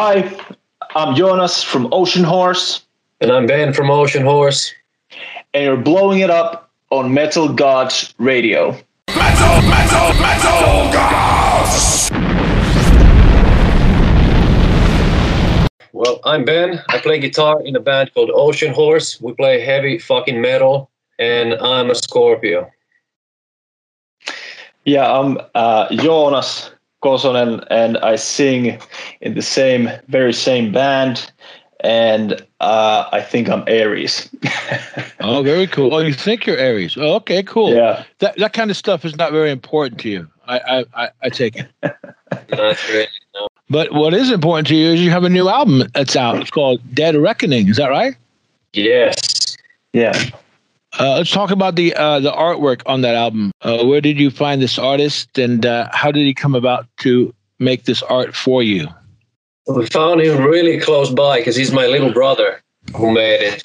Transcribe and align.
Hi, 0.00 0.30
I'm 0.94 1.16
Joonas 1.16 1.64
from 1.64 1.90
Oceanhoarse. 1.90 2.82
And 3.20 3.32
I'm 3.32 3.48
Ben 3.48 3.72
from 3.72 3.88
Oceanhoarse. 3.88 4.70
And 5.52 5.64
you're 5.64 5.76
blowing 5.76 6.20
it 6.20 6.30
up 6.30 6.70
on 6.90 7.12
Metal 7.12 7.52
Gods 7.52 8.14
Radio. 8.18 8.80
Metal, 9.08 9.62
metal, 9.68 10.14
metal 10.22 10.92
gods! 10.92 12.10
Well, 15.92 16.20
I'm 16.24 16.44
Ben. 16.44 16.80
I 16.90 16.98
play 17.00 17.18
guitar 17.18 17.60
in 17.62 17.74
a 17.74 17.80
band 17.80 18.14
called 18.14 18.30
Oceanhoarse. 18.30 19.20
We 19.20 19.32
play 19.32 19.58
heavy 19.64 19.98
fucking 19.98 20.40
metal, 20.40 20.92
and 21.18 21.54
I'm 21.54 21.90
a 21.90 21.96
Scorpio. 21.96 22.70
Yeah, 24.84 25.12
I'm 25.12 25.38
uh, 25.56 25.88
Joonas 25.88 26.70
Kosonen, 27.02 27.66
and 27.70 27.98
I 27.98 28.16
sing 28.16 28.80
in 29.20 29.34
the 29.34 29.42
same, 29.42 29.90
very 30.08 30.32
same 30.32 30.72
band. 30.72 31.30
And 31.80 32.44
uh, 32.58 33.08
I 33.12 33.20
think 33.20 33.48
I'm 33.48 33.62
Aries. 33.68 34.28
oh, 35.20 35.42
very 35.44 35.68
cool. 35.68 35.94
Oh, 35.94 35.98
you 35.98 36.12
think 36.12 36.44
you're 36.44 36.58
Aries? 36.58 36.96
Oh, 36.96 37.14
okay, 37.16 37.42
cool. 37.44 37.72
Yeah. 37.72 38.04
That 38.18 38.36
that 38.38 38.52
kind 38.52 38.70
of 38.70 38.76
stuff 38.76 39.04
is 39.04 39.16
not 39.16 39.30
very 39.30 39.52
important 39.52 40.00
to 40.00 40.08
you. 40.08 40.28
I 40.48 40.58
I, 40.58 40.84
I, 40.94 41.10
I 41.22 41.28
take 41.28 41.54
it. 41.54 41.68
That's 42.48 42.88
really 42.88 43.06
no. 43.34 43.46
But 43.70 43.92
what 43.92 44.12
is 44.12 44.32
important 44.32 44.66
to 44.68 44.74
you 44.74 44.88
is 44.88 45.00
you 45.00 45.10
have 45.10 45.24
a 45.24 45.28
new 45.28 45.48
album 45.48 45.84
that's 45.92 46.16
out. 46.16 46.40
It's 46.40 46.50
called 46.50 46.80
Dead 46.94 47.14
Reckoning. 47.14 47.68
Is 47.68 47.76
that 47.76 47.88
right? 47.88 48.16
Yes. 48.72 49.56
Yeah. 49.92 50.12
Uh, 50.98 51.14
let's 51.18 51.30
talk 51.30 51.52
about 51.52 51.76
the 51.76 51.94
uh, 51.94 52.18
the 52.18 52.32
artwork 52.32 52.82
on 52.86 53.02
that 53.02 53.14
album. 53.14 53.52
Uh, 53.62 53.84
where 53.84 54.00
did 54.00 54.18
you 54.18 54.30
find 54.30 54.60
this 54.60 54.78
artist, 54.78 55.38
and 55.38 55.64
uh, 55.64 55.88
how 55.92 56.10
did 56.10 56.26
he 56.26 56.34
come 56.34 56.56
about 56.56 56.86
to 56.98 57.32
make 57.60 57.84
this 57.84 58.02
art 58.02 58.34
for 58.34 58.62
you? 58.64 58.88
We 59.68 59.86
found 59.86 60.20
him 60.20 60.42
really 60.42 60.80
close 60.80 61.10
by 61.10 61.38
because 61.38 61.54
he's 61.54 61.72
my 61.72 61.86
little 61.86 62.12
brother 62.12 62.60
who 62.96 63.12
made 63.12 63.42
it. 63.42 63.62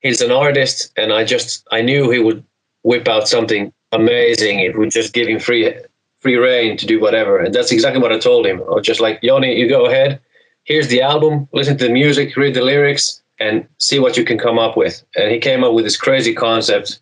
He's 0.00 0.20
an 0.20 0.30
artist, 0.30 0.92
and 0.96 1.12
I 1.12 1.24
just 1.24 1.66
I 1.72 1.82
knew 1.82 2.10
he 2.10 2.20
would 2.20 2.44
whip 2.84 3.08
out 3.08 3.26
something 3.26 3.72
amazing. 3.90 4.60
It 4.60 4.78
would 4.78 4.90
just 4.90 5.12
give 5.14 5.26
him 5.26 5.40
free 5.40 5.74
free 6.20 6.36
reign 6.36 6.76
to 6.76 6.86
do 6.86 7.00
whatever, 7.00 7.38
and 7.38 7.52
that's 7.52 7.72
exactly 7.72 8.00
what 8.00 8.12
I 8.12 8.18
told 8.18 8.46
him. 8.46 8.60
I 8.60 8.74
was 8.74 8.86
just 8.86 9.00
like, 9.00 9.18
Yoni, 9.22 9.58
you 9.58 9.68
go 9.68 9.86
ahead. 9.86 10.20
Here's 10.64 10.86
the 10.86 11.02
album. 11.02 11.48
Listen 11.52 11.76
to 11.78 11.88
the 11.88 11.92
music, 11.92 12.36
read 12.36 12.54
the 12.54 12.62
lyrics, 12.62 13.21
and 13.42 13.66
see 13.78 13.98
what 13.98 14.16
you 14.16 14.24
can 14.24 14.38
come 14.38 14.58
up 14.58 14.76
with. 14.76 15.02
And 15.16 15.30
he 15.30 15.38
came 15.38 15.64
up 15.64 15.72
with 15.74 15.84
this 15.84 15.96
crazy 15.96 16.34
concept 16.34 17.00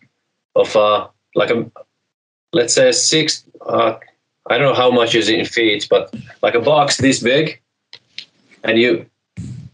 of 0.55 0.75
uh, 0.75 1.07
like 1.35 1.51
a, 1.51 1.69
let's 2.51 2.73
say 2.73 2.91
six, 2.91 3.45
uh, 3.67 3.93
I 4.49 4.57
don't 4.57 4.69
know 4.69 4.81
how 4.83 4.91
much 4.91 5.13
is 5.15 5.29
in 5.29 5.45
feet, 5.45 5.87
but 5.89 6.13
like 6.41 6.55
a 6.55 6.59
box 6.59 6.97
this 6.97 7.19
big, 7.21 7.61
and 8.63 8.77
you, 8.77 9.05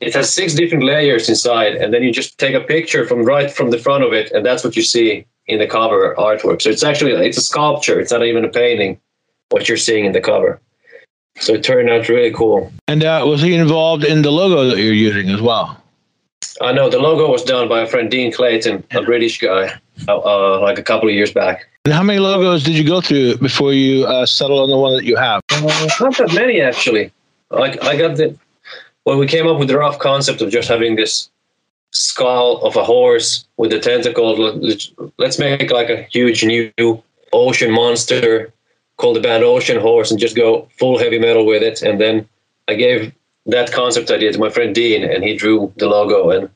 it 0.02 0.14
has 0.14 0.34
six 0.34 0.54
different 0.54 0.84
layers 0.84 1.30
inside, 1.30 1.76
and 1.76 1.94
then 1.94 2.04
you 2.04 2.12
just 2.12 2.38
take 2.38 2.54
a 2.54 2.62
picture 2.76 3.08
from 3.08 3.24
right 3.24 3.50
from 3.52 3.72
the 3.72 3.80
front 3.80 4.04
of 4.04 4.14
it, 4.14 4.32
and 4.32 4.46
that's 4.46 4.64
what 4.64 4.76
you 4.76 4.84
see 4.84 5.26
in 5.48 5.60
the 5.60 5.68
cover 5.68 6.14
artwork. 6.18 6.62
So 6.62 6.70
it's 6.70 6.84
actually 6.84 7.14
it's 7.14 7.38
a 7.38 7.42
sculpture. 7.42 8.00
It's 8.00 8.12
not 8.12 8.26
even 8.26 8.46
a 8.46 8.50
painting. 8.50 9.00
What 9.50 9.70
you're 9.70 9.78
seeing 9.78 10.06
in 10.06 10.12
the 10.12 10.22
cover. 10.22 10.60
So 11.40 11.54
it 11.54 11.64
turned 11.64 11.90
out 11.90 12.10
really 12.10 12.34
cool. 12.34 12.72
And 12.88 13.04
uh, 13.04 13.24
was 13.26 13.42
he 13.42 13.56
involved 13.56 14.04
in 14.04 14.22
the 14.22 14.32
logo 14.32 14.66
that 14.70 14.78
you're 14.78 14.94
using 14.94 15.30
as 15.30 15.42
well? 15.42 15.82
I 16.62 16.72
know 16.72 16.90
the 16.90 17.00
logo 17.00 17.30
was 17.30 17.44
done 17.44 17.68
by 17.70 17.82
a 17.82 17.88
friend 17.88 18.10
Dean 18.10 18.32
Clayton, 18.32 18.84
a 18.92 19.02
British 19.02 19.40
guy, 19.40 19.74
uh, 20.08 20.18
uh, 20.18 20.60
like 20.62 20.80
a 20.80 20.84
couple 20.84 21.08
of 21.08 21.16
years 21.16 21.32
back. 21.32 21.68
And 21.86 21.94
how 21.94 22.04
many 22.04 22.20
logos 22.20 22.64
did 22.64 22.78
you 22.78 22.84
go 22.84 23.00
through 23.02 23.38
before 23.38 23.74
you 23.74 24.06
uh, 24.06 24.26
settled 24.26 24.60
on 24.60 24.70
the 24.70 24.78
one 24.78 24.96
that 24.96 25.06
you 25.06 25.16
have? 25.16 25.42
Uh, 25.52 25.62
not 26.00 26.18
that 26.18 26.34
many, 26.34 26.62
actually. 26.62 27.12
Like 27.50 27.82
I 27.84 27.96
got 27.96 28.18
the 28.18 28.36
when 29.04 29.18
we 29.18 29.28
came 29.28 29.48
up 29.48 29.58
with 29.58 29.70
the 29.70 29.78
rough 29.78 30.00
concept 30.00 30.42
of 30.42 30.50
just 30.50 30.68
having 30.68 30.98
this 30.98 31.30
skull 31.92 32.62
of 32.64 32.76
a 32.76 32.84
horse 32.84 33.46
with 33.56 33.72
the 33.72 33.80
tentacles. 33.80 34.92
Let's 35.18 35.40
make 35.40 35.72
like 35.72 35.90
a 35.90 36.04
huge 36.12 36.44
new 36.44 37.02
ocean 37.32 37.72
monster 37.72 38.52
called 38.98 39.16
the 39.16 39.22
band 39.22 39.44
Oceanhoarse 39.44 40.12
and 40.12 40.20
just 40.20 40.36
go 40.36 40.68
full 40.78 40.98
heavy 40.98 41.20
metal 41.20 41.46
with 41.46 41.64
it. 41.64 41.82
And 41.82 42.02
then 42.02 42.28
I 42.68 42.74
gave 42.74 43.14
that 43.48 43.72
concept 43.72 44.12
idea 44.12 44.32
to 44.34 44.40
my 44.40 44.50
friend 44.50 44.76
Dean, 44.76 45.04
and 45.04 45.24
he 45.24 45.36
drew 45.36 45.74
the 45.78 45.88
logo, 45.88 46.30
and 46.30 46.50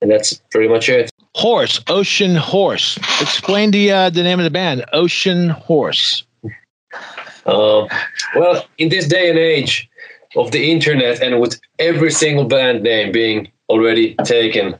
and 0.00 0.10
that's 0.10 0.34
pretty 0.50 0.68
much 0.68 0.88
it. 0.88 1.10
Horse, 1.34 1.80
Oceanhoarse. 1.80 2.98
Explain 3.22 3.70
the 3.70 3.90
uh, 3.90 4.10
the 4.10 4.22
name 4.22 4.38
of 4.38 4.44
the 4.44 4.50
band, 4.50 4.84
Oceanhoarse. 4.92 6.24
Um, 7.46 7.88
well, 8.36 8.64
in 8.78 8.88
this 8.88 9.06
day 9.06 9.28
and 9.28 9.38
age 9.38 9.88
of 10.36 10.50
the 10.50 10.70
internet, 10.70 11.22
and 11.22 11.40
with 11.40 11.60
every 11.78 12.10
single 12.10 12.44
band 12.44 12.82
name 12.82 13.12
being 13.12 13.50
already 13.68 14.14
taken 14.24 14.78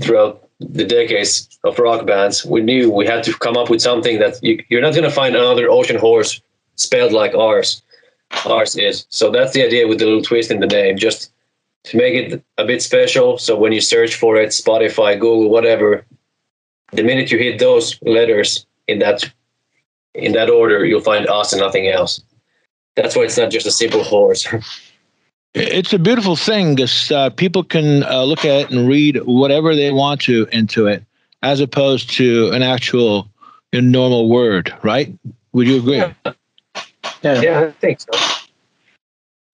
throughout 0.00 0.48
the 0.60 0.84
decades 0.84 1.48
of 1.64 1.78
rock 1.78 2.06
bands, 2.06 2.44
we 2.44 2.60
knew 2.60 2.90
we 2.90 3.06
had 3.06 3.24
to 3.24 3.32
come 3.34 3.56
up 3.56 3.70
with 3.70 3.80
something 3.80 4.18
that 4.18 4.42
you, 4.42 4.62
you're 4.68 4.82
not 4.82 4.92
going 4.92 5.04
to 5.04 5.10
find 5.10 5.34
another 5.34 5.68
Oceanhoarse 5.68 6.40
spelled 6.76 7.12
like 7.12 7.34
ours. 7.34 7.82
Ours 8.46 8.76
is. 8.76 9.06
So 9.08 9.30
that's 9.30 9.52
the 9.52 9.64
idea 9.64 9.86
with 9.86 9.98
the 9.98 10.04
little 10.04 10.22
twist 10.22 10.50
in 10.50 10.60
the 10.60 10.66
name, 10.66 10.98
just 10.98 11.32
to 11.84 11.96
make 11.96 12.14
it 12.14 12.42
a 12.58 12.64
bit 12.64 12.82
special. 12.82 13.38
So 13.38 13.56
when 13.56 13.72
you 13.72 13.80
search 13.80 14.14
for 14.14 14.36
it, 14.36 14.50
Spotify, 14.50 15.18
Google, 15.18 15.50
whatever, 15.50 16.04
the 16.92 17.02
minute 17.02 17.30
you 17.30 17.38
hit 17.38 17.58
those 17.58 17.98
letters 18.02 18.66
in 18.88 18.98
that 19.00 19.30
in 20.14 20.32
that 20.32 20.48
order, 20.48 20.84
you'll 20.84 21.00
find 21.00 21.26
us 21.26 21.52
and 21.52 21.60
nothing 21.60 21.88
else. 21.88 22.22
That's 22.94 23.16
why 23.16 23.22
it's 23.22 23.36
not 23.36 23.50
just 23.50 23.66
a 23.66 23.70
simple 23.70 24.04
horse. 24.04 24.46
It's 25.56 25.92
a 25.92 26.00
beautiful 26.00 26.34
thing 26.34 26.74
because 26.74 27.12
uh, 27.12 27.30
people 27.30 27.62
can 27.62 28.02
uh, 28.02 28.24
look 28.24 28.44
at 28.44 28.62
it 28.62 28.70
and 28.72 28.88
read 28.88 29.18
whatever 29.24 29.76
they 29.76 29.92
want 29.92 30.20
to 30.22 30.48
into 30.50 30.88
it, 30.88 31.04
as 31.44 31.60
opposed 31.60 32.10
to 32.14 32.50
an 32.50 32.62
actual 32.62 33.28
normal 33.72 34.28
word, 34.28 34.74
right? 34.82 35.16
Would 35.52 35.68
you 35.68 35.78
agree? 35.78 36.02
Yeah, 37.24 37.40
yeah 37.40 37.60
I 37.60 37.70
think 37.72 38.00
so. 38.00 38.10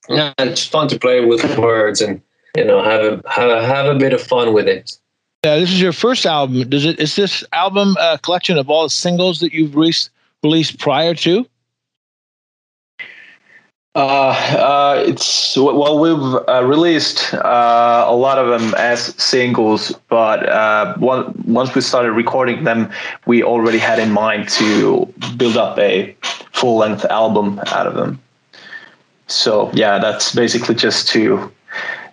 Yeah, 0.09 0.35
it's 0.39 0.67
fun 0.67 0.89
to 0.89 0.99
play 0.99 1.25
with 1.25 1.57
words 1.57 2.01
and 2.01 2.21
you 2.57 2.65
know 2.65 2.83
have 2.83 3.01
a 3.01 3.23
have 3.31 3.49
a, 3.49 3.65
have 3.65 3.87
a 3.87 3.99
bit 3.99 4.13
of 4.13 4.21
fun 4.21 4.53
with 4.53 4.67
it. 4.67 4.99
Yeah, 5.45 5.59
this 5.59 5.71
is 5.71 5.81
your 5.81 5.93
first 5.93 6.27
album. 6.27 6.69
Does 6.69 6.85
it 6.85 6.99
is 6.99 7.15
this 7.15 7.45
album 7.53 7.97
a 8.01 8.19
collection 8.19 8.59
of 8.59 8.69
all 8.69 8.83
the 8.83 8.91
singles 8.91 9.41
that 9.41 9.55
you've 9.55 9.77
released 9.77 10.11
released 10.43 10.79
prior 10.79 11.15
to? 11.15 11.47
Uh, 13.97 14.29
uh, 14.57 15.05
it's 15.05 15.57
well, 15.57 15.99
we've 15.99 16.49
uh, 16.49 16.65
released 16.65 17.35
uh, 17.35 18.05
a 18.07 18.15
lot 18.15 18.39
of 18.39 18.47
them 18.47 18.73
as 18.77 19.21
singles, 19.21 19.93
but 20.09 20.49
uh, 20.49 20.97
one, 20.99 21.35
once 21.45 21.75
we 21.75 21.81
started 21.81 22.13
recording 22.13 22.63
them, 22.63 22.89
we 23.27 23.43
already 23.43 23.79
had 23.79 23.99
in 23.99 24.13
mind 24.13 24.49
to 24.49 25.13
build 25.37 25.57
up 25.57 25.77
a 25.77 26.15
full 26.53 26.77
length 26.77 27.05
album 27.07 27.59
out 27.67 27.89
of 27.89 27.95
them. 27.95 28.21
So 29.27 29.73
yeah, 29.75 29.99
that's 29.99 30.35
basically 30.35 30.77
just 30.77 31.09
to. 31.09 31.51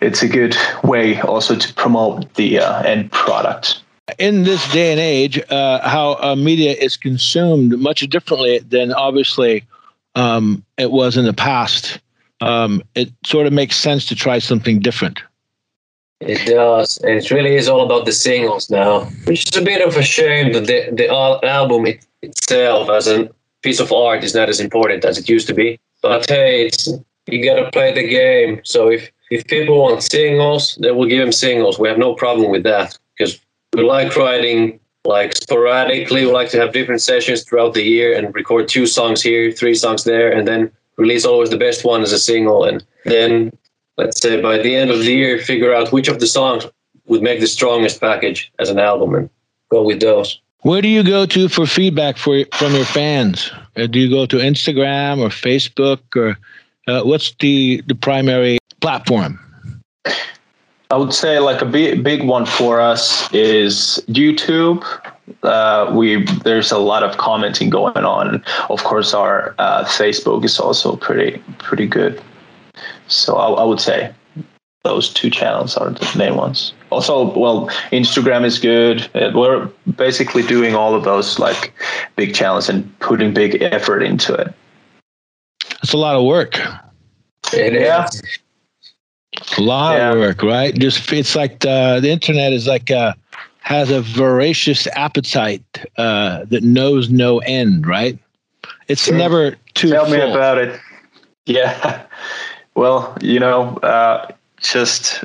It's 0.00 0.22
a 0.22 0.28
good 0.28 0.56
way 0.82 1.20
also 1.20 1.56
to 1.56 1.74
promote 1.74 2.32
the 2.34 2.58
uh, 2.58 2.82
end 2.82 3.12
product. 3.12 3.82
In 4.18 4.44
this 4.44 4.68
day 4.72 4.92
and 4.92 5.00
age, 5.00 5.40
how 5.48 6.34
media 6.36 6.72
is 6.72 6.96
consumed 6.96 7.78
much 7.78 8.00
differently 8.08 8.58
than 8.60 8.92
obviously 8.92 9.64
um, 10.18 10.64
it 10.76 10.90
was 10.90 11.16
in 11.16 11.24
the 11.24 11.32
past. 11.32 12.00
Um, 12.40 12.82
it 12.94 13.10
sort 13.24 13.46
of 13.46 13.52
makes 13.52 13.76
sense 13.76 14.06
to 14.06 14.14
try 14.14 14.38
something 14.38 14.80
different. 14.80 15.22
It 16.20 16.44
does, 16.52 16.98
and 16.98 17.12
it 17.12 17.30
really 17.30 17.54
is 17.54 17.68
all 17.68 17.84
about 17.86 18.04
the 18.04 18.12
singles 18.12 18.68
now, 18.68 19.04
which 19.24 19.48
is 19.48 19.56
a 19.56 19.64
bit 19.64 19.86
of 19.86 19.96
a 19.96 20.02
shame 20.02 20.52
that 20.52 20.66
the 20.66 20.90
the 20.92 21.08
album 21.08 21.86
it, 21.86 22.04
itself 22.22 22.90
as 22.90 23.06
a 23.06 23.30
piece 23.62 23.78
of 23.78 23.92
art 23.92 24.24
is 24.24 24.34
not 24.34 24.48
as 24.48 24.58
important 24.58 25.04
as 25.04 25.16
it 25.18 25.28
used 25.28 25.46
to 25.46 25.54
be. 25.54 25.78
But 26.02 26.28
hey, 26.28 26.66
it's 26.66 26.88
you 27.26 27.44
gotta 27.44 27.70
play 27.70 27.94
the 27.94 28.08
game. 28.08 28.60
So 28.64 28.90
if 28.90 29.12
if 29.30 29.46
people 29.46 29.78
want 29.78 30.02
singles, 30.02 30.76
then 30.80 30.96
we'll 30.96 31.08
give 31.08 31.20
them 31.20 31.32
singles. 31.32 31.78
We 31.78 31.88
have 31.88 31.98
no 31.98 32.14
problem 32.14 32.50
with 32.50 32.64
that 32.64 32.98
because 33.16 33.38
we 33.72 33.84
like 33.84 34.16
writing 34.16 34.80
like 35.08 35.34
sporadically 35.34 36.26
we 36.26 36.30
like 36.30 36.50
to 36.50 36.58
have 36.58 36.72
different 36.72 37.00
sessions 37.00 37.42
throughout 37.42 37.72
the 37.74 37.82
year 37.82 38.16
and 38.16 38.34
record 38.34 38.68
two 38.68 38.86
songs 38.86 39.22
here 39.22 39.50
three 39.50 39.74
songs 39.74 40.04
there 40.04 40.30
and 40.30 40.46
then 40.46 40.70
release 40.98 41.24
always 41.24 41.48
the 41.48 41.56
best 41.56 41.84
one 41.84 42.02
as 42.02 42.12
a 42.12 42.18
single. 42.18 42.64
And 42.64 42.84
then 43.04 43.52
let's 43.96 44.20
say 44.20 44.40
by 44.42 44.58
the 44.58 44.74
end 44.76 44.90
of 44.90 44.98
the 44.98 45.12
year 45.12 45.38
figure 45.38 45.72
out 45.72 45.92
which 45.92 46.08
of 46.08 46.20
the 46.20 46.26
songs 46.26 46.66
would 47.06 47.22
make 47.22 47.40
the 47.40 47.46
strongest 47.46 48.00
package 48.00 48.52
as 48.58 48.68
an 48.68 48.78
album 48.78 49.14
and 49.14 49.30
go 49.70 49.82
with 49.82 50.00
those. 50.00 50.40
Where 50.62 50.82
do 50.82 50.88
you 50.88 51.04
go 51.04 51.24
to 51.24 51.48
for 51.48 51.66
feedback 51.66 52.18
for 52.18 52.44
from 52.52 52.74
your 52.74 52.84
fans? 52.84 53.50
Uh, 53.76 53.86
do 53.86 53.98
you 53.98 54.10
go 54.10 54.26
to 54.26 54.36
instagram 54.36 55.18
or 55.18 55.28
facebook 55.28 56.00
or 56.16 56.36
uh, 56.88 57.02
what's 57.04 57.34
the 57.40 57.82
the 57.86 57.94
primary 57.94 58.58
platform 58.80 59.38
I 60.90 60.96
would 60.96 61.12
say 61.12 61.38
like 61.38 61.60
a 61.60 61.66
big 61.66 62.02
big 62.02 62.24
one 62.24 62.46
for 62.46 62.80
us 62.80 63.32
is 63.34 64.02
YouTube. 64.08 64.82
Uh, 65.42 65.92
we 65.94 66.24
there's 66.44 66.72
a 66.72 66.78
lot 66.78 67.02
of 67.02 67.18
commenting 67.18 67.68
going 67.68 68.04
on. 68.04 68.42
Of 68.70 68.82
course, 68.84 69.12
our 69.12 69.54
uh, 69.58 69.84
Facebook 69.84 70.44
is 70.44 70.58
also 70.58 70.96
pretty 70.96 71.42
pretty 71.58 71.86
good. 71.86 72.22
So 73.08 73.36
I, 73.36 73.48
I 73.60 73.64
would 73.64 73.80
say 73.80 74.14
those 74.84 75.12
two 75.12 75.28
channels 75.28 75.76
are 75.76 75.90
the 75.90 76.10
main 76.16 76.36
ones. 76.36 76.72
Also, 76.90 77.38
well, 77.38 77.68
Instagram 77.92 78.44
is 78.46 78.58
good. 78.58 79.10
We're 79.34 79.66
basically 79.96 80.42
doing 80.42 80.74
all 80.74 80.94
of 80.94 81.04
those 81.04 81.38
like 81.38 81.74
big 82.16 82.34
channels 82.34 82.70
and 82.70 82.98
putting 83.00 83.34
big 83.34 83.60
effort 83.60 84.02
into 84.02 84.32
it. 84.32 84.54
It's 85.82 85.92
a 85.92 85.98
lot 85.98 86.16
of 86.16 86.24
work. 86.24 86.58
It 87.52 87.74
Yeah. 87.74 88.06
is. 88.06 88.22
A 89.56 89.60
lot 89.60 89.96
Yeah. 89.96 90.12
of 90.12 90.18
work, 90.18 90.42
right? 90.42 90.74
Just 90.74 91.10
it's 91.12 91.34
like 91.34 91.60
the 91.60 91.98
the 92.02 92.10
internet 92.10 92.52
is 92.52 92.66
like 92.66 92.90
uh 92.90 93.12
has 93.60 93.90
a 93.90 94.00
voracious 94.00 94.86
appetite 94.96 95.62
uh, 95.98 96.44
that 96.48 96.62
knows 96.62 97.10
no 97.10 97.38
end, 97.40 97.86
right? 97.86 98.16
It's 98.88 99.04
Sure. 99.04 99.14
never 99.16 99.56
too 99.74 99.90
Tell 99.90 100.08
me 100.08 100.20
about 100.20 100.58
it. 100.58 100.80
Yeah. 101.46 102.02
Well, 102.74 103.16
you 103.22 103.38
know, 103.40 103.76
uh, 103.82 104.26
just 104.60 105.24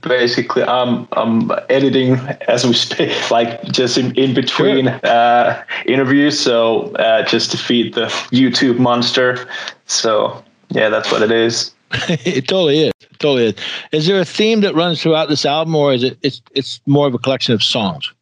basically, 0.00 0.64
I'm 0.64 1.06
I'm 1.12 1.50
editing 1.68 2.14
as 2.48 2.66
we 2.66 2.72
speak, 2.74 3.12
like 3.30 3.62
just 3.70 3.96
in, 3.96 4.12
in 4.16 4.34
between 4.34 4.88
uh, 4.88 5.62
interviews. 5.86 6.38
So 6.38 6.92
uh, 6.96 7.22
just 7.24 7.50
to 7.52 7.56
feed 7.58 7.94
the 7.94 8.06
YouTube 8.32 8.78
monster. 8.78 9.46
So 9.86 10.42
yeah, 10.70 10.88
that's 10.88 11.12
what 11.12 11.22
it 11.22 11.30
is. 11.30 11.72
it 12.08 12.48
totally 12.48 12.84
is. 12.84 12.92
It 13.00 13.18
totally 13.18 13.46
is. 13.46 13.54
Is 13.92 14.06
there 14.06 14.20
a 14.20 14.24
theme 14.24 14.60
that 14.62 14.74
runs 14.74 15.02
throughout 15.02 15.28
this 15.28 15.44
album, 15.44 15.74
or 15.74 15.92
is 15.92 16.02
it 16.02 16.18
it's 16.22 16.40
it's 16.54 16.80
more 16.86 17.06
of 17.06 17.14
a 17.14 17.18
collection 17.18 17.54
of 17.54 17.62
songs? 17.62 18.12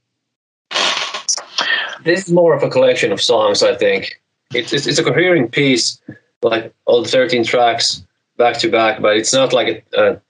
This 2.05 2.26
is 2.26 2.32
more 2.32 2.55
of 2.55 2.62
a 2.62 2.70
collection 2.70 3.12
of 3.12 3.20
songs, 3.20 3.62
I 3.62 3.76
think. 3.76 4.20
It's, 4.55 4.72
it's, 4.72 4.87
it's 4.87 4.99
a 4.99 5.05
coherent 5.05 5.52
piece, 5.52 6.00
like 6.43 6.72
all 6.87 7.02
the 7.02 7.08
13 7.08 7.44
tracks 7.44 8.02
back 8.37 8.58
to 8.58 8.70
back, 8.70 9.02
but 9.02 9.17
it's 9.17 9.32
not 9.32 9.52
like 9.52 9.84
a, 9.94 10.12
a 10.12 10.20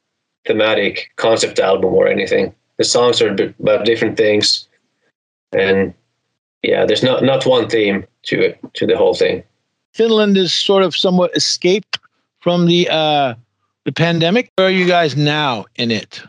thematic 0.46 1.10
concept 1.16 1.58
album 1.58 1.94
or 1.94 2.08
anything. 2.08 2.54
The 2.76 2.84
songs 2.84 3.22
are 3.22 3.32
about 3.32 3.84
different 3.84 4.16
things. 4.16 4.68
And 5.52 5.94
yeah, 6.62 6.84
there's 6.84 7.02
not, 7.02 7.22
not 7.22 7.46
one 7.46 7.68
theme 7.68 8.04
to 8.24 8.40
it, 8.40 8.58
to 8.74 8.86
the 8.86 8.96
whole 8.96 9.14
thing. 9.14 9.42
Finland 9.92 10.36
is 10.36 10.52
sort 10.52 10.82
of 10.82 10.96
somewhat 10.96 11.34
escaped 11.36 11.98
from 12.40 12.66
the 12.66 12.88
uh, 12.90 13.34
the 13.84 13.92
pandemic. 13.92 14.50
Where 14.56 14.66
are 14.66 14.70
you 14.70 14.86
guys 14.86 15.16
now 15.16 15.66
in 15.76 15.90
it? 15.90 16.22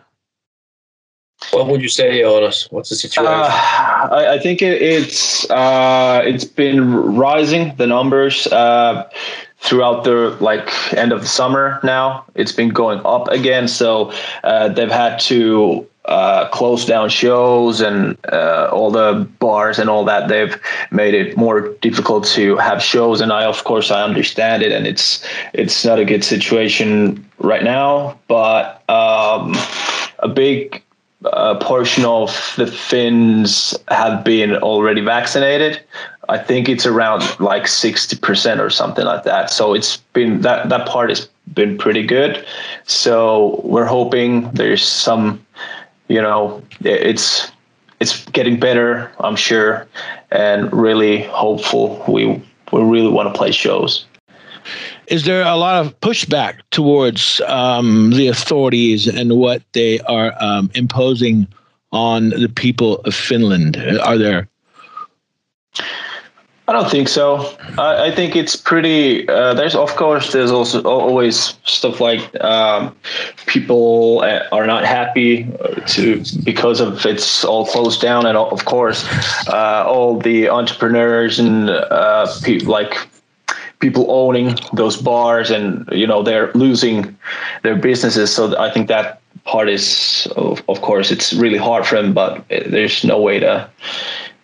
What 1.49 1.67
would 1.67 1.81
you 1.81 1.89
say, 1.89 2.21
Joonas? 2.21 2.71
What's 2.71 2.89
the 2.89 2.95
situation? 2.95 3.33
Uh, 3.33 4.09
I, 4.11 4.33
I 4.33 4.39
think 4.39 4.61
it, 4.61 4.81
it's 4.81 5.49
uh, 5.49 6.21
it's 6.23 6.45
been 6.45 6.93
rising 7.15 7.75
the 7.77 7.87
numbers 7.87 8.45
uh, 8.47 9.09
throughout 9.57 10.03
the 10.03 10.37
like 10.39 10.69
end 10.93 11.11
of 11.11 11.21
the 11.21 11.27
summer. 11.27 11.79
Now 11.83 12.25
it's 12.35 12.51
been 12.51 12.69
going 12.69 13.01
up 13.05 13.27
again. 13.29 13.67
So 13.67 14.13
uh, 14.43 14.69
they've 14.69 14.91
had 14.91 15.19
to 15.21 15.87
uh, 16.05 16.47
close 16.49 16.85
down 16.85 17.09
shows 17.09 17.81
and 17.81 18.17
uh, 18.31 18.69
all 18.71 18.91
the 18.91 19.27
bars 19.39 19.79
and 19.79 19.89
all 19.89 20.03
that. 20.05 20.27
They've 20.27 20.59
made 20.91 21.13
it 21.13 21.37
more 21.37 21.69
difficult 21.81 22.25
to 22.27 22.57
have 22.57 22.81
shows, 22.81 23.21
and 23.21 23.31
I 23.31 23.45
of 23.45 23.63
course 23.63 23.91
I 23.91 24.03
understand 24.03 24.63
it, 24.63 24.71
and 24.71 24.87
it's 24.87 25.25
it's 25.53 25.85
not 25.85 25.99
a 25.99 26.05
good 26.05 26.23
situation 26.23 27.25
right 27.39 27.63
now. 27.63 28.19
But 28.27 28.87
um, 28.89 29.55
a 30.19 30.27
big 30.27 30.81
a 31.25 31.55
portion 31.55 32.03
of 32.05 32.53
the 32.57 32.65
Finns 32.65 33.77
have 33.89 34.23
been 34.23 34.55
already 34.55 35.01
vaccinated. 35.01 35.79
I 36.29 36.37
think 36.37 36.69
it's 36.69 36.85
around 36.85 37.21
like 37.39 37.63
60% 37.63 38.59
or 38.59 38.69
something 38.69 39.05
like 39.05 39.23
that. 39.23 39.49
So 39.49 39.73
it's 39.73 39.97
been 40.13 40.41
that 40.41 40.69
that 40.69 40.87
part 40.87 41.09
has 41.09 41.27
been 41.53 41.77
pretty 41.77 42.05
good. 42.05 42.45
So 42.85 43.61
we're 43.63 43.85
hoping 43.85 44.49
there's 44.51 44.83
some, 44.83 45.45
you 46.11 46.21
know, 46.21 46.61
it's 46.81 47.51
it's 48.01 48.25
getting 48.31 48.59
better, 48.59 49.11
I'm 49.19 49.35
sure, 49.35 49.87
and 50.31 50.71
really 50.73 51.23
hopeful. 51.23 52.03
We 52.07 52.25
we 52.71 52.81
really 52.81 53.09
want 53.09 53.33
to 53.33 53.37
play 53.37 53.51
shows. 53.51 54.05
Is 55.07 55.25
there 55.25 55.43
a 55.43 55.55
lot 55.55 55.85
of 55.85 55.99
pushback 56.01 56.61
towards 56.71 57.41
um, 57.47 58.11
the 58.11 58.27
authorities 58.27 59.07
and 59.07 59.37
what 59.37 59.61
they 59.73 59.99
are 60.01 60.33
um, 60.39 60.69
imposing 60.73 61.47
on 61.91 62.29
the 62.29 62.49
people 62.49 62.97
of 63.05 63.13
Finland? 63.13 63.77
Are 64.03 64.17
there? 64.17 64.47
I 66.67 66.73
don't 66.73 66.89
think 66.89 67.09
so. 67.09 67.53
I, 67.77 68.05
I 68.05 68.11
think 68.11 68.35
it's 68.35 68.55
pretty. 68.55 69.27
Uh, 69.27 69.53
there's 69.53 69.75
of 69.75 69.95
course 69.95 70.31
there's 70.31 70.51
also 70.51 70.81
always 70.83 71.55
stuff 71.65 71.99
like 71.99 72.21
um, 72.41 72.95
people 73.45 74.21
uh, 74.21 74.47
are 74.51 74.65
not 74.67 74.85
happy 74.85 75.51
uh, 75.59 75.81
to 75.87 76.23
because 76.43 76.79
of 76.79 77.05
it's 77.05 77.43
all 77.43 77.65
closed 77.65 78.01
down, 78.01 78.25
and 78.25 78.37
of 78.37 78.65
course 78.65 79.03
uh, 79.47 79.83
all 79.87 80.19
the 80.19 80.49
entrepreneurs 80.49 81.39
and 81.39 81.69
uh, 81.69 82.27
pe- 82.43 82.59
like 82.59 82.95
people 83.79 84.05
owning 84.09 84.55
those 84.73 84.95
bars 84.95 85.49
and 85.49 85.89
you 85.91 86.07
know 86.07 86.23
they're 86.23 86.53
losing 86.53 87.17
their 87.63 87.75
businesses. 87.75 88.33
So 88.33 88.57
I 88.57 88.71
think 88.71 88.87
that 88.87 89.19
part 89.43 89.67
is 89.67 90.27
of, 90.37 90.63
of 90.69 90.81
course 90.81 91.11
it's 91.11 91.33
really 91.33 91.57
hard 91.57 91.85
for 91.85 92.01
them, 92.01 92.13
but 92.13 92.37
uh, 92.51 92.61
there's 92.67 93.03
no 93.03 93.19
way 93.19 93.39
to 93.39 93.69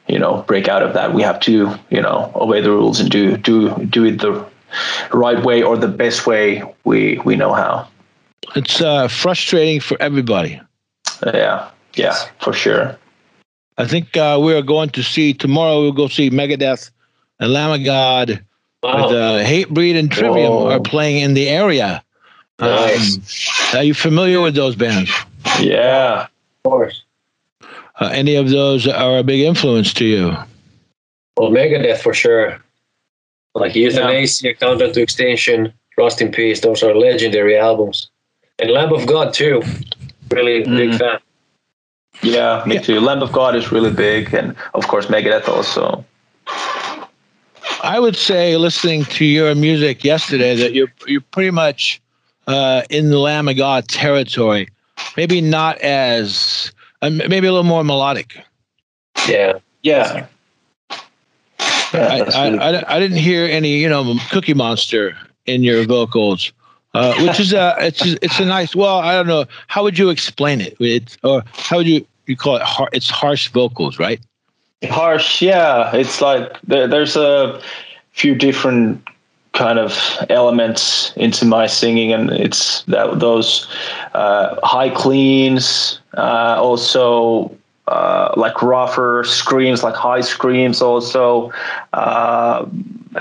you 0.08 0.18
know 0.20 0.42
break 0.48 0.68
out 0.68 0.82
of 0.84 0.94
that 0.94 1.14
we 1.14 1.22
have 1.22 1.40
to 1.42 1.74
you 1.90 2.02
know 2.02 2.32
obey 2.36 2.62
the 2.62 2.72
rules 2.72 3.00
and 3.00 3.10
do 3.10 3.38
do 3.38 3.74
do 3.86 4.06
it 4.06 4.20
the 4.22 4.46
right 5.14 5.44
way 5.44 5.62
or 5.64 5.78
the 5.78 5.88
best 5.88 6.26
way 6.28 6.64
we 6.86 7.20
we 7.26 7.36
know 7.36 7.54
how 7.54 7.88
It's 8.56 8.82
uh, 8.82 9.08
frustrating 9.08 9.80
for 9.82 9.98
everybody. 10.02 10.60
yeah 11.26 11.70
yeah 11.96 12.16
for 12.40 12.54
sure 12.54 12.98
I 13.80 13.86
think 13.86 14.18
uh, 14.18 14.40
we 14.42 14.56
are 14.56 14.64
going 14.64 14.90
to 14.90 15.04
see 15.04 15.34
tomorrow. 15.36 15.82
We'll 15.82 15.92
go 15.92 16.08
see 16.08 16.32
Megadeth 16.32 16.90
and 17.40 17.54
Lamb 17.54 17.80
of 17.80 17.86
God 17.86 18.44
Wow. 18.84 18.96
with 19.08 19.16
uh, 19.16 19.44
Hatebreed 19.46 19.96
and 20.00 20.10
Trivium 20.12 20.52
Whoa. 20.52 20.70
are 20.72 20.80
playing 20.80 21.22
in 21.24 21.34
the 21.36 21.48
area. 21.50 22.04
Nice. 22.60 23.18
Um, 23.74 23.80
are 23.80 23.84
you 23.84 23.94
familiar 23.94 24.42
with 24.42 24.56
those 24.56 24.76
bands? 24.76 25.12
yeah 25.60 26.24
of 26.24 26.64
course. 26.72 27.04
Uh, 28.00 28.10
any 28.14 28.36
of 28.36 28.50
those 28.50 28.88
are 28.88 29.18
a 29.18 29.24
big 29.24 29.42
influence 29.42 29.94
to 29.96 30.06
you? 30.06 30.36
Well, 31.36 31.52
Megadeth 31.52 31.98
for 32.00 32.14
sure. 32.14 32.58
Like 33.56 33.74
Youthanasia, 33.74 34.60
Countdown 34.60 34.94
to 34.94 35.02
Extinction, 35.02 35.74
Rust 35.98 36.22
in 36.22 36.32
Peace, 36.32 36.62
those 36.62 36.84
are 36.84 36.94
legendary 36.96 37.58
albums. 37.58 38.10
And 38.60 38.70
Lamb 38.72 38.94
of 38.94 39.08
God 39.08 39.34
too. 39.34 39.62
Really 40.30 40.64
big 40.64 40.92
Mm. 40.92 41.00
fan. 41.00 41.20
yeah 42.24 42.64
me 42.66 42.76
Yeah. 42.76 42.82
too 42.82 43.00
lamb 43.00 43.22
of 43.22 43.32
god 43.32 43.56
is 43.56 43.72
really 43.72 43.92
big 43.92 44.34
and 44.34 44.56
of 44.74 44.88
course 44.88 45.06
megadeth 45.06 45.48
also 45.48 46.04
I 47.84 48.00
would 48.00 48.16
say, 48.16 48.58
listening 48.58 49.06
to 49.06 49.24
your 49.24 49.54
music 49.54 50.04
yesterday, 50.04 50.56
that 50.56 50.74
you're 50.74 50.92
you're 51.06 51.22
pretty 51.32 51.52
much 51.52 52.02
uh, 52.48 52.82
in 52.90 53.10
the 53.12 53.20
Lamb 53.20 53.48
of 53.48 53.56
God 53.58 53.88
territory. 53.88 54.68
Maybe 55.16 55.42
not 55.42 55.78
as, 55.80 56.72
uh, 57.02 57.10
maybe 57.10 57.48
a 57.48 57.52
little 57.52 57.64
more 57.64 57.84
melodic. 57.84 58.38
Yeah. 59.28 59.60
yeah 59.84 60.28
I, 61.94 62.22
I, 62.22 62.48
I, 62.48 62.96
I 62.96 63.00
didn't 63.00 63.18
hear 63.18 63.46
any, 63.46 63.78
you 63.78 63.90
know, 63.90 64.18
Cookie 64.30 64.54
Monster 64.54 65.18
in 65.46 65.64
your 65.64 65.86
vocals, 65.86 66.52
uh, 66.94 67.14
which 67.24 67.40
is 67.40 67.54
a 67.54 67.76
it's 67.80 68.06
it's 68.06 68.40
a 68.40 68.46
nice. 68.46 68.76
Well, 68.76 69.00
I 69.00 69.14
don't 69.14 69.28
know 69.28 69.46
how 69.68 69.84
would 69.84 69.98
you 69.98 70.10
explain 70.10 70.62
it. 70.62 70.76
It's 70.80 71.18
or 71.24 71.44
how 71.54 71.78
would 71.78 71.88
you 71.88 72.06
you 72.26 72.36
call 72.36 72.58
it? 72.58 72.62
Har- 72.62 72.90
it's 72.92 73.10
harsh 73.10 73.48
vocals, 73.50 73.98
right? 73.98 74.20
harsh 74.86 75.42
yeah 75.42 75.96
it's 75.96 76.22
like 76.22 76.60
there, 76.62 76.88
there's 76.88 77.16
a 77.16 77.60
few 78.12 78.36
different 78.36 79.04
kind 79.54 79.80
of 79.80 79.98
elements 80.30 81.12
into 81.16 81.46
my 81.46 81.66
singing 81.66 82.14
and 82.14 82.30
it's 82.30 82.84
that 82.84 83.20
those 83.20 83.68
uh, 84.14 84.56
high 84.64 84.90
cleans 84.90 86.00
uh, 86.18 86.58
also 86.60 87.56
uh, 87.88 88.34
like 88.36 88.62
rougher 88.62 89.24
screams 89.26 89.84
like 89.84 89.96
high 89.96 90.22
screams 90.22 90.82
also 90.82 91.52
uh, 91.94 92.66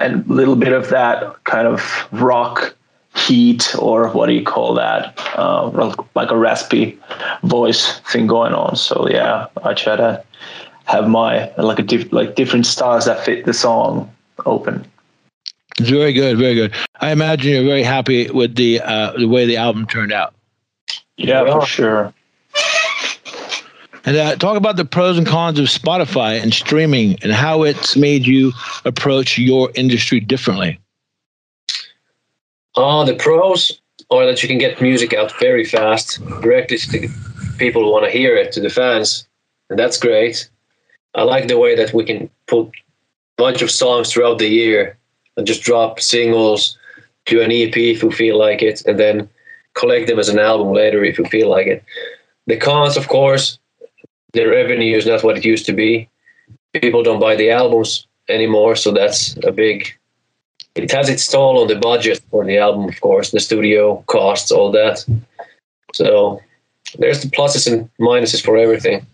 and 0.01 0.29
a 0.29 0.33
little 0.33 0.57
bit 0.57 0.73
of 0.73 0.89
that 0.89 1.45
kind 1.45 1.69
of 1.69 2.09
rock 2.13 2.75
heat 3.15 3.75
or 3.79 4.09
what 4.11 4.27
do 4.27 4.33
you 4.33 4.45
call 4.45 4.75
that 4.75 5.15
uh, 5.37 5.95
like 6.15 6.31
a 6.31 6.37
raspy 6.37 6.99
voice 7.45 8.01
thing 8.01 8.27
going 8.27 8.53
on 8.53 8.77
so 8.77 9.09
yeah 9.09 9.47
i 9.63 9.73
try 9.73 9.97
to 9.97 10.23
have 10.87 11.09
my 11.09 11.53
like 11.57 11.79
a 11.79 11.83
diff, 11.83 12.13
like 12.13 12.35
different 12.35 12.67
styles 12.67 13.05
that 13.05 13.25
fit 13.25 13.45
the 13.45 13.53
song 13.53 14.11
open. 14.47 14.87
Very 15.79 16.13
good, 16.13 16.39
very 16.39 16.55
good. 16.55 16.75
I 17.01 17.11
imagine 17.11 17.53
you're 17.53 17.65
very 17.65 17.83
happy 17.83 18.31
with 18.31 18.55
the 18.55 18.81
uh, 18.81 19.13
the 19.19 19.29
way 19.29 19.45
the 19.47 19.57
album 19.57 19.87
turned 19.87 20.13
out. 20.13 20.35
Yeah, 21.17 21.45
Yeah. 21.45 21.61
for 21.61 21.67
sure. 21.67 22.15
And 24.07 24.17
uh, 24.17 24.37
talk 24.37 24.57
about 24.57 24.77
the 24.77 24.85
pros 24.85 25.19
and 25.19 25.27
cons 25.27 25.59
of 25.59 25.67
Spotify 25.67 26.41
and 26.41 26.55
streaming 26.55 27.19
and 27.23 27.33
how 27.33 27.65
it's 27.65 27.97
made 27.97 28.25
you 28.25 28.53
approach 28.85 29.37
your 29.37 29.73
industry 29.75 30.21
differently. 30.21 30.79
Oh, 32.77 33.05
the 33.05 33.17
pros. 33.17 33.81
are 34.11 34.25
that 34.27 34.43
you 34.43 34.49
can 34.49 34.59
get 34.59 34.81
music 34.81 35.13
out 35.13 35.37
very 35.41 35.65
fast, 35.65 36.25
directly 36.41 36.79
to 36.79 37.09
people 37.59 37.83
who 37.83 37.91
want 37.91 38.05
to 38.05 38.11
hear 38.11 38.37
it, 38.37 38.53
to 38.53 38.61
the 38.61 38.71
fans, 38.71 39.27
and 39.71 39.79
that's 39.79 39.99
great. 39.99 40.49
I 41.17 41.23
like 41.23 41.49
the 41.49 41.59
way 41.59 41.75
that 41.75 41.93
we 41.93 42.05
can 42.05 42.31
put 42.47 42.69
a 42.69 42.73
bunch 43.37 43.61
of 43.61 43.71
songs 43.71 44.13
throughout 44.13 44.39
the 44.39 44.49
year 44.49 44.97
and 45.37 45.47
just 45.47 45.63
drop 45.63 45.99
singles, 45.99 46.79
do 47.25 47.41
an 47.41 47.51
EP 47.51 47.77
if 47.77 48.05
we 48.05 48.13
feel 48.13 48.39
like 48.39 48.63
it, 48.63 48.87
and 48.87 49.01
then 49.01 49.29
collect 49.75 50.07
them 50.07 50.21
as 50.21 50.29
an 50.29 50.39
album 50.39 50.73
later 50.73 51.03
if 51.03 51.19
you 51.19 51.25
feel 51.25 51.51
like 51.51 51.67
it. 51.67 51.83
The 52.47 52.57
cons, 52.57 52.97
of 52.97 53.09
course, 53.09 53.59
the 54.37 54.47
revenue 54.47 54.97
is 54.97 55.07
not 55.07 55.25
what 55.25 55.39
it 55.39 55.45
used 55.45 55.67
to 55.67 55.73
be. 55.73 56.09
People 56.73 57.03
don't 57.03 57.21
buy 57.21 57.35
the 57.37 57.51
albums 57.51 58.07
anymore, 58.29 58.77
so 58.77 58.93
that's 58.93 59.37
a 59.45 59.51
big. 59.51 59.97
It 60.75 60.91
has 60.93 61.09
its 61.09 61.27
toll 61.27 61.61
on 61.61 61.69
the 61.69 61.77
budget 61.77 62.21
for 62.31 62.45
the 62.45 62.59
album, 62.59 62.85
of 62.89 63.01
course, 63.01 63.31
the 63.31 63.41
studio 63.41 64.05
costs, 64.07 64.53
all 64.53 64.71
that. 64.73 65.05
So 65.95 66.41
there's 66.99 67.23
the 67.23 67.29
pluses 67.29 67.71
and 67.71 67.89
minuses 67.99 68.45
for 68.45 68.59
everything. 68.59 69.07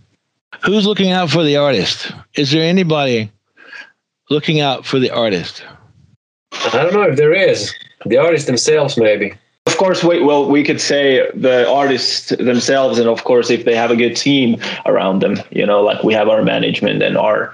Who's 0.65 0.87
looking 0.87 1.13
out 1.13 1.31
for 1.31 1.45
the 1.45 1.57
artist? 1.57 2.13
Is 2.35 2.51
there 2.51 2.65
anybody 2.65 3.31
looking 4.29 4.61
out 4.61 4.85
for 4.85 4.99
the 4.99 5.11
artist? 5.11 5.65
I 6.53 6.83
don't 6.83 6.93
know 6.93 7.03
if 7.03 7.17
there 7.17 7.33
is. 7.33 7.73
The 8.07 8.19
artists 8.19 8.47
themselves, 8.47 8.99
maybe. 8.99 9.35
Of 9.83 9.87
course, 9.87 10.05
we, 10.05 10.23
well, 10.23 10.49
we 10.49 10.63
could 10.63 10.81
say 10.81 11.29
the 11.35 11.69
artists 11.69 12.29
themselves, 12.29 13.01
and 13.01 13.09
of 13.09 13.25
course, 13.25 13.51
if 13.51 13.65
they 13.65 13.75
have 13.75 13.91
a 13.91 13.97
good 13.97 14.15
team 14.15 14.61
around 14.87 15.23
them, 15.23 15.39
you 15.51 15.67
know, 15.67 15.83
like 15.83 16.05
we 16.05 16.15
have 16.15 16.29
our 16.29 16.41
management 16.41 17.03
and 17.03 17.19
our 17.19 17.53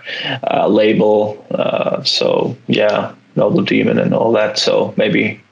uh, 0.51 0.69
label. 0.69 1.43
Uh, 1.53 2.03
so, 2.03 2.55
yeah, 2.67 3.15
Noble 3.35 3.63
Demon 3.63 3.99
and 3.99 4.13
all 4.13 4.31
that. 4.33 4.59
So 4.59 4.93
maybe 4.99 5.43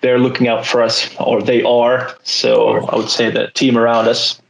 they're 0.00 0.18
looking 0.18 0.48
out 0.48 0.64
for 0.64 0.80
us, 0.80 1.14
or 1.20 1.42
they 1.42 1.62
are. 1.62 2.10
So 2.22 2.86
I 2.86 2.96
would 2.96 3.10
say 3.10 3.30
the 3.30 3.48
team 3.48 3.76
around 3.76 4.08
us. 4.08 4.40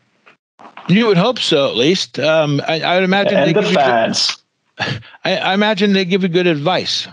You 0.86 1.08
would 1.08 1.16
hope 1.16 1.40
so, 1.40 1.68
at 1.68 1.74
least. 1.74 2.20
Um, 2.20 2.62
I, 2.68 2.82
I, 2.82 2.94
would 2.94 3.04
imagine. 3.04 3.36
And 3.36 3.52
the 3.56 3.62
fans. 3.64 4.40
Good, 4.78 5.02
I, 5.24 5.38
I, 5.38 5.54
imagine 5.54 5.92
they 5.92 6.04
give 6.04 6.22
you 6.22 6.28
good 6.28 6.46
advice. 6.46 7.08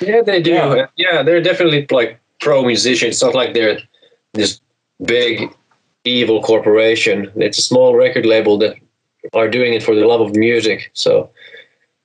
Yeah, 0.00 0.22
they 0.22 0.42
do. 0.42 0.50
Yeah, 0.50 0.86
yeah 0.96 1.22
they're 1.22 1.40
definitely 1.40 1.86
like 1.92 2.19
pro 2.40 2.64
musicians. 2.64 3.14
It's 3.14 3.22
not 3.22 3.34
like 3.34 3.54
they're 3.54 3.78
this 4.32 4.60
big 5.04 5.54
evil 6.04 6.42
corporation. 6.42 7.30
It's 7.36 7.58
a 7.58 7.62
small 7.62 7.94
record 7.94 8.26
label 8.26 8.58
that 8.58 8.76
are 9.34 9.48
doing 9.48 9.74
it 9.74 9.82
for 9.82 9.94
the 9.94 10.06
love 10.06 10.20
of 10.20 10.34
music. 10.34 10.90
So, 10.94 11.30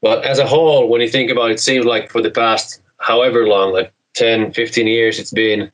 but 0.01 0.23
as 0.25 0.39
a 0.39 0.45
whole, 0.45 0.89
when 0.89 1.01
you 1.01 1.09
think 1.09 1.31
about 1.31 1.49
it, 1.49 1.53
it 1.53 1.59
seems 1.59 1.85
like 1.85 2.11
for 2.11 2.21
the 2.21 2.31
past 2.31 2.81
however 2.99 3.47
long, 3.47 3.73
like 3.73 3.93
10, 4.15 4.53
15 4.53 4.87
years, 4.87 5.19
it's 5.19 5.31
been 5.31 5.71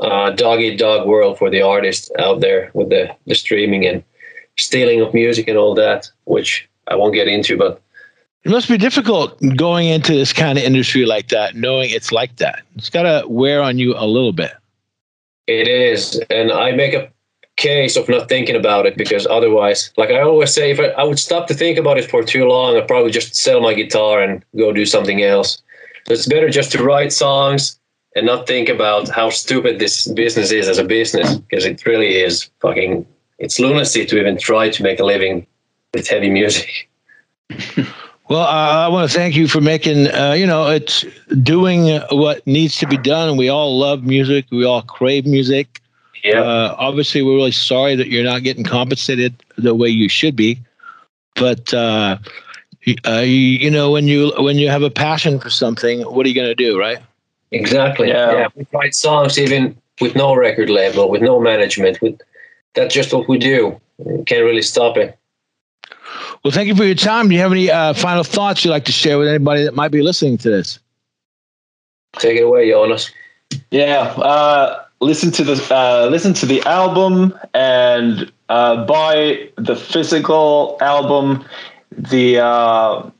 a 0.00 0.32
dog 0.34 0.60
eat 0.60 0.78
dog 0.78 1.06
world 1.06 1.38
for 1.38 1.50
the 1.50 1.62
artists 1.62 2.10
out 2.18 2.40
there 2.40 2.70
with 2.74 2.88
the, 2.88 3.14
the 3.26 3.34
streaming 3.34 3.86
and 3.86 4.02
stealing 4.56 5.00
of 5.00 5.14
music 5.14 5.48
and 5.48 5.58
all 5.58 5.74
that, 5.74 6.10
which 6.24 6.68
I 6.88 6.96
won't 6.96 7.14
get 7.14 7.28
into, 7.28 7.56
but 7.56 7.80
it 8.44 8.50
must 8.50 8.68
be 8.68 8.78
difficult 8.78 9.38
going 9.56 9.88
into 9.88 10.12
this 10.12 10.32
kind 10.32 10.58
of 10.58 10.64
industry 10.64 11.04
like 11.04 11.28
that, 11.28 11.56
knowing 11.56 11.90
it's 11.90 12.12
like 12.12 12.36
that. 12.36 12.62
It's 12.76 12.90
got 12.90 13.02
to 13.02 13.26
wear 13.28 13.62
on 13.62 13.78
you 13.78 13.94
a 13.96 14.06
little 14.06 14.32
bit. 14.32 14.52
It 15.46 15.66
is. 15.66 16.20
And 16.30 16.52
I 16.52 16.72
make 16.72 16.94
a 16.94 17.10
case 17.56 17.96
of 17.96 18.08
not 18.08 18.28
thinking 18.28 18.54
about 18.54 18.86
it 18.86 18.96
because 18.96 19.26
otherwise, 19.26 19.92
like 19.96 20.10
I 20.10 20.20
always 20.20 20.54
say, 20.54 20.70
if 20.70 20.78
I, 20.78 20.88
I 20.90 21.02
would 21.02 21.18
stop 21.18 21.48
to 21.48 21.54
think 21.54 21.78
about 21.78 21.98
it 21.98 22.08
for 22.08 22.22
too 22.22 22.46
long, 22.46 22.76
I'd 22.76 22.86
probably 22.86 23.10
just 23.10 23.34
sell 23.34 23.60
my 23.60 23.74
guitar 23.74 24.22
and 24.22 24.44
go 24.56 24.72
do 24.72 24.86
something 24.86 25.22
else. 25.22 25.60
So 26.06 26.14
it's 26.14 26.26
better 26.26 26.48
just 26.48 26.70
to 26.72 26.82
write 26.82 27.12
songs 27.12 27.78
and 28.14 28.24
not 28.24 28.46
think 28.46 28.68
about 28.68 29.08
how 29.08 29.30
stupid 29.30 29.78
this 29.78 30.06
business 30.06 30.52
is 30.52 30.68
as 30.68 30.78
a 30.78 30.84
business 30.84 31.36
because 31.36 31.64
it 31.64 31.84
really 31.84 32.16
is 32.16 32.48
fucking, 32.60 33.04
it's 33.38 33.58
lunacy 33.58 34.06
to 34.06 34.18
even 34.18 34.38
try 34.38 34.70
to 34.70 34.82
make 34.82 35.00
a 35.00 35.04
living 35.04 35.46
with 35.92 36.06
heavy 36.06 36.30
music. 36.30 36.88
Well, 38.28 38.42
uh, 38.42 38.84
I 38.84 38.88
want 38.88 39.10
to 39.10 39.16
thank 39.16 39.36
you 39.36 39.48
for 39.48 39.62
making, 39.62 40.08
uh, 40.08 40.32
you 40.32 40.46
know, 40.46 40.68
it's 40.68 41.04
doing 41.42 41.98
what 42.10 42.46
needs 42.46 42.76
to 42.78 42.86
be 42.86 42.98
done. 42.98 43.38
We 43.38 43.48
all 43.48 43.78
love 43.78 44.04
music. 44.04 44.44
We 44.50 44.66
all 44.66 44.82
crave 44.82 45.24
music. 45.26 45.80
Yeah. 46.22 46.42
Uh, 46.42 46.76
obviously, 46.78 47.22
we're 47.22 47.36
really 47.36 47.52
sorry 47.52 47.96
that 47.96 48.08
you're 48.08 48.24
not 48.24 48.42
getting 48.42 48.64
compensated 48.64 49.34
the 49.56 49.74
way 49.74 49.88
you 49.88 50.10
should 50.10 50.36
be. 50.36 50.58
But 51.36 51.72
uh, 51.72 52.18
uh, 53.06 53.20
you, 53.20 53.34
you, 53.34 53.70
know, 53.70 53.90
when 53.90 54.08
you 54.08 54.32
when 54.38 54.56
you 54.56 54.68
have 54.68 54.82
a 54.82 54.90
passion 54.90 55.40
for 55.40 55.48
something, 55.48 56.02
what 56.02 56.26
are 56.26 56.28
you 56.28 56.34
going 56.34 56.48
to 56.48 56.54
do, 56.54 56.78
right? 56.78 56.98
Exactly. 57.50 58.08
Yeah. 58.08 58.32
yeah. 58.32 58.48
We 58.54 58.66
write 58.72 58.94
songs 58.94 59.38
even 59.38 59.76
with 60.00 60.14
no 60.14 60.34
record 60.34 60.68
label, 60.68 61.08
with 61.08 61.22
no 61.22 61.40
management. 61.40 62.02
With 62.02 62.20
that's 62.74 62.94
just 62.94 63.12
what 63.12 63.26
we 63.26 63.38
do. 63.38 63.80
We 63.98 64.24
can't 64.24 64.44
really 64.44 64.62
stop 64.62 64.96
it. 64.98 65.18
Well, 66.44 66.52
thank 66.52 66.68
you 66.68 66.76
for 66.76 66.84
your 66.84 66.94
time. 66.94 67.28
Do 67.28 67.34
you 67.34 67.40
have 67.40 67.52
any 67.52 67.70
uh, 67.70 67.94
final 67.94 68.22
thoughts 68.22 68.64
you'd 68.64 68.70
like 68.70 68.84
to 68.84 68.92
share 68.92 69.18
with 69.18 69.28
anybody 69.28 69.64
that 69.64 69.74
might 69.74 69.90
be 69.90 70.02
listening 70.02 70.38
to 70.38 70.50
this? 70.50 70.78
Take 72.14 72.38
it 72.38 72.42
away, 72.42 72.68
Joonas. 72.68 73.10
Yeah, 73.70 74.14
uh, 74.16 74.84
listen 75.00 75.30
to 75.32 75.44
the 75.44 75.74
uh, 75.74 76.08
listen 76.10 76.34
to 76.34 76.46
the 76.46 76.62
album 76.62 77.38
and 77.54 78.30
uh, 78.48 78.84
buy 78.86 79.50
the 79.56 79.76
physical 79.76 80.78
album. 80.80 81.44
The 81.90 82.38
uh, 82.38 83.10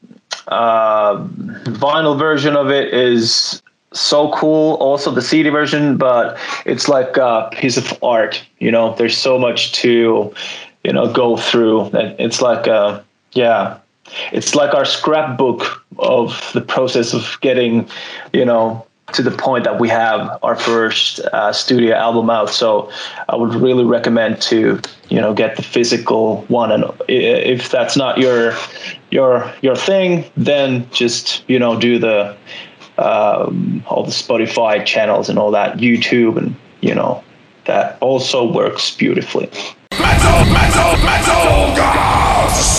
uh, 0.49 1.25
vinyl 1.65 2.19
version 2.19 2.57
of 2.57 2.71
it 2.71 2.93
is 2.95 3.63
so 3.93 4.31
cool. 4.33 4.75
Also, 4.75 5.11
the 5.11 5.23
CD 5.23 5.49
version, 5.49 5.97
but 5.97 6.39
it's 6.67 6.89
like 6.89 7.17
a 7.17 7.49
piece 7.53 7.77
of 7.77 7.99
art. 8.03 8.43
You 8.59 8.71
know, 8.71 8.95
there's 8.95 9.17
so 9.17 9.39
much 9.39 9.73
to 9.73 10.33
you 10.85 10.93
know 10.93 11.13
go 11.13 11.37
through. 11.37 11.91
It's 11.93 12.41
like 12.41 12.67
a 12.67 13.05
yeah, 13.33 13.79
it's 14.33 14.55
like 14.55 14.75
our 14.75 14.85
scrapbook 14.85 15.85
of 15.99 16.51
the 16.55 16.61
process 16.61 17.13
of 17.13 17.37
getting, 17.41 17.89
you 18.33 18.45
know, 18.45 18.85
to 19.13 19.23
the 19.23 19.31
point 19.31 19.65
that 19.65 19.81
we 19.81 19.89
have 19.89 20.39
our 20.43 20.55
first 20.55 21.21
uh, 21.21 21.53
studio 21.53 21.95
album 21.95 22.29
out. 22.29 22.51
So 22.51 22.91
I 23.29 23.37
would 23.37 23.55
really 23.55 23.85
recommend 23.85 24.43
to 24.43 24.81
you 25.09 25.21
know 25.21 25.33
get 25.35 25.57
the 25.57 25.63
physical 25.63 26.43
one, 26.49 26.71
and 26.71 26.85
if 27.09 27.71
that's 27.71 27.97
not 27.97 28.19
your 28.19 28.55
your 29.11 29.51
your 29.63 29.77
thing, 29.77 30.25
then 30.37 30.89
just 30.91 31.49
you 31.49 31.59
know 31.59 31.79
do 31.79 31.99
the 31.99 32.37
um, 32.99 33.83
all 33.87 34.05
the 34.05 34.11
Spotify 34.11 34.85
channels 34.85 35.29
and 35.29 35.39
all 35.39 35.51
that, 35.53 35.79
YouTube, 35.79 36.37
and 36.37 36.55
you 36.81 36.95
know 36.95 37.23
that 37.65 37.97
also 38.01 38.51
works 38.51 38.95
beautifully. 38.95 39.51
Metal, 39.93 40.53
metal, 40.53 41.05
metal! 41.05 42.78